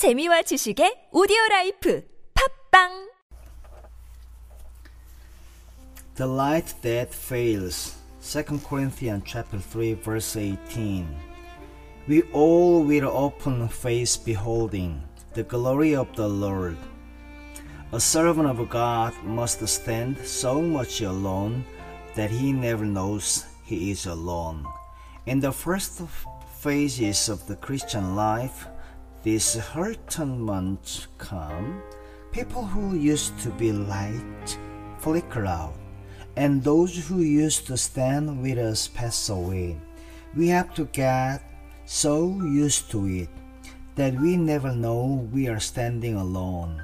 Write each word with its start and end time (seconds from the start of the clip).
재미와 0.00 0.48
지식의 0.48 1.10
오디오 1.12 1.36
라이프 1.50 2.00
팝빵 2.32 3.10
The 6.14 6.24
light 6.24 6.72
that 6.80 7.12
fails. 7.12 8.00
2 8.24 8.64
Corinthians 8.64 9.24
chapter 9.26 9.60
3 9.60 10.00
verse 10.00 10.40
18. 10.40 11.04
We 12.08 12.22
all 12.32 12.82
with 12.82 13.04
open 13.04 13.68
face 13.68 14.16
beholding 14.16 15.02
the 15.34 15.44
glory 15.44 15.94
of 15.94 16.08
the 16.16 16.28
Lord. 16.32 16.78
A 17.92 18.00
servant 18.00 18.48
of 18.48 18.56
God 18.70 19.12
must 19.22 19.60
stand 19.68 20.16
so 20.24 20.62
much 20.62 21.02
alone 21.02 21.62
that 22.16 22.30
he 22.30 22.54
never 22.56 22.86
knows 22.86 23.44
he 23.68 23.90
is 23.90 24.06
alone. 24.06 24.64
In 25.26 25.40
the 25.40 25.52
first 25.52 26.00
phases 26.56 27.28
of 27.28 27.46
the 27.46 27.56
Christian 27.56 28.16
life, 28.16 28.64
this 29.22 29.54
hurtment 29.56 31.08
come. 31.18 31.82
People 32.32 32.64
who 32.64 32.96
used 32.96 33.38
to 33.40 33.50
be 33.50 33.72
light 33.72 34.58
flicker 34.98 35.46
out, 35.46 35.74
and 36.36 36.62
those 36.62 37.08
who 37.08 37.20
used 37.20 37.66
to 37.66 37.76
stand 37.76 38.42
with 38.42 38.58
us 38.58 38.88
pass 38.88 39.28
away. 39.28 39.76
We 40.36 40.48
have 40.48 40.74
to 40.74 40.84
get 40.86 41.42
so 41.86 42.38
used 42.44 42.90
to 42.92 43.06
it 43.06 43.28
that 43.96 44.14
we 44.14 44.36
never 44.36 44.72
know 44.72 45.28
we 45.32 45.48
are 45.48 45.58
standing 45.58 46.14
alone. 46.14 46.82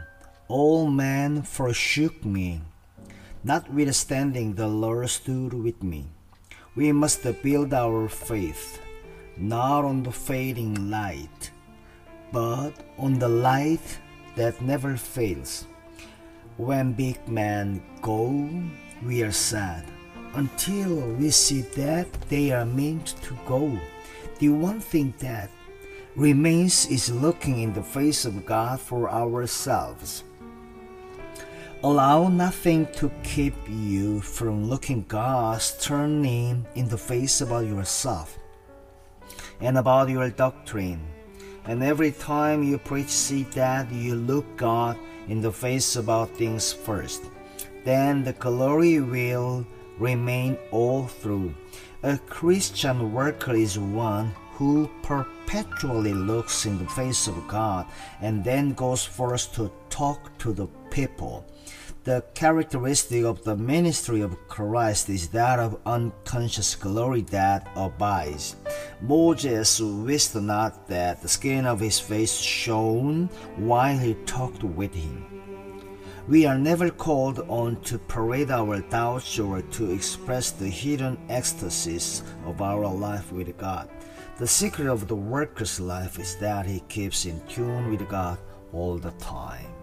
All 0.49 0.91
men 0.91 1.43
forsook 1.43 2.25
me. 2.25 2.61
Notwithstanding, 3.45 4.55
the 4.55 4.67
Lord 4.67 5.09
stood 5.09 5.55
with 5.55 5.83
me. 5.83 6.07
We 6.75 6.93
must 6.93 7.23
build 7.43 7.73
our 7.73 8.09
faith 8.09 8.81
not 9.37 9.85
on 9.85 10.03
the 10.03 10.13
fading 10.13 10.91
light, 10.91 11.51
but 12.33 12.73
on 12.99 13.19
the 13.19 13.29
light 13.29 13.99
that 14.37 14.61
never 14.61 14.97
fails. 14.97 15.67
When 16.57 16.93
big 16.93 17.27
men 17.29 17.83
go, 18.01 18.49
we 19.05 19.23
are 19.23 19.33
sad 19.33 19.85
until 20.35 20.95
we 21.13 21.31
see 21.31 21.63
that 21.77 22.11
they 22.29 22.51
are 22.53 22.67
meant 22.67 23.15
to 23.23 23.37
go. 23.47 23.79
The 24.39 24.51
one 24.51 24.81
thing 24.81 25.15
that 25.19 25.51
remains 26.15 26.87
is 26.87 27.11
looking 27.11 27.61
in 27.61 27.73
the 27.73 27.83
face 27.83 28.25
of 28.25 28.47
God 28.47 28.81
for 28.81 29.11
ourselves. 29.11 30.25
Allow 31.83 32.29
nothing 32.29 32.87
to 32.95 33.11
keep 33.23 33.55
you 33.69 34.21
from 34.21 34.69
looking 34.69 35.05
God's 35.09 35.77
turning 35.79 36.67
in 36.75 36.89
the 36.89 36.99
face 36.99 37.43
about 37.43 37.67
yourself 37.67 38.39
and 39.61 39.77
about 39.79 40.09
your 40.09 40.31
doctrine. 40.31 41.01
And 41.67 41.83
every 41.83 42.13
time 42.13 42.63
you 42.63 42.79
preach, 42.79 43.09
see 43.09 43.43
that 43.55 43.91
you 43.93 44.15
look 44.15 44.57
God 44.57 44.97
in 45.29 45.41
the 45.41 45.53
face 45.53 45.97
about 45.97 46.31
things 46.31 46.73
first. 46.73 47.25
Then 47.85 48.23
the 48.25 48.33
glory 48.33 49.01
will 49.01 49.67
remain 49.99 50.57
all 50.71 51.07
through. 51.07 51.55
A 52.03 52.19
Christian 52.19 53.13
worker 53.13 53.55
is 53.55 53.79
one 53.79 54.33
who 54.53 54.89
perpetually 55.03 56.15
looks 56.15 56.67
in 56.67 56.79
the 56.79 56.87
face 56.91 57.27
of 57.27 57.49
God 57.49 57.87
and 58.21 58.45
then 58.45 58.73
goes 58.75 59.05
first 59.05 59.55
to 59.55 59.71
talk 59.91 60.37
to 60.39 60.53
the 60.53 60.67
people. 60.97 61.45
The 62.05 62.25
characteristic 62.33 63.25
of 63.25 63.45
the 63.45 63.55
ministry 63.55 64.23
of 64.23 64.49
Christ 64.49 65.11
is 65.11 65.29
that 65.29 65.59
of 65.59 65.79
unconscious 65.85 66.75
glory 66.75 67.21
that 67.37 67.69
abides. 67.77 68.57
Moses 69.03 69.79
wist 69.79 70.35
not 70.37 70.89
that 70.89 71.21
the 71.21 71.29
skin 71.29 71.67
of 71.67 71.81
his 71.81 72.01
face 72.01 72.39
shone 72.39 73.29
while 73.57 73.99
he 73.99 74.15
talked 74.25 74.65
with 74.65 74.95
him. 74.95 75.27
We 76.29 76.47
are 76.47 76.57
never 76.59 76.89
called 76.89 77.41
on 77.47 77.83
to 77.83 77.99
parade 77.99 78.51
our 78.51 78.81
doubts 78.81 79.39
or 79.39 79.61
to 79.61 79.91
express 79.91 80.51
the 80.51 80.71
hidden 80.71 81.19
ecstasies 81.29 82.23
of 82.47 82.63
our 82.63 82.89
life 82.89 83.31
with 83.33 83.59
God. 83.59 83.91
The 84.39 84.49
secret 84.49 84.89
of 84.89 85.09
the 85.09 85.21
worker's 85.35 85.79
life 85.79 86.19
is 86.19 86.37
that 86.37 86.65
he 86.65 86.81
keeps 86.89 87.27
in 87.27 87.39
tune 87.49 87.91
with 87.91 88.09
God 88.09 88.39
all 88.73 88.97
the 88.97 89.13
time. 89.19 89.77